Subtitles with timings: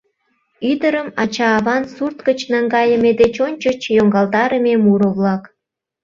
[0.71, 5.43] Ӱдырым ача-аван сурт гыч наҥгайыме деч ончыч йоҥгалтарыме муро-влак.